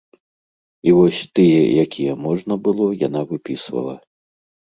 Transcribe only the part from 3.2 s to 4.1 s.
выпісвала.